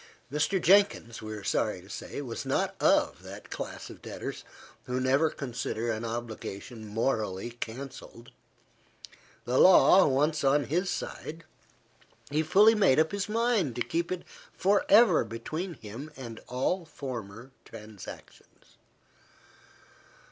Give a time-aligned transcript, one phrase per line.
[0.31, 0.59] Mr.
[0.59, 4.43] Jenkins, we are sorry to say, was not of that class of debtors
[4.85, 8.31] who never consider an obligation morally cancelled.
[9.45, 11.43] The law once on his side,
[12.31, 16.83] he fully made up his mind to keep it for ever between him and all
[16.83, 18.79] former transactions.